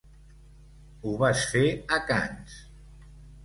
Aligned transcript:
Ho 1.03 1.13
vas 1.21 1.45
fer 1.53 1.63
a 1.99 2.03
Cannes. 2.11 2.61